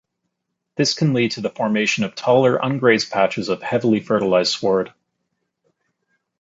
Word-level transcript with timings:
This 0.77 0.95
can 0.95 1.13
lead 1.13 1.33
to 1.33 1.41
the 1.41 1.51
formation 1.51 2.03
of 2.03 2.15
taller 2.15 2.57
ungrazed 2.57 3.11
patches 3.11 3.49
of 3.49 3.61
heavily 3.61 3.99
fertilized 3.99 4.51
sward. 4.53 4.91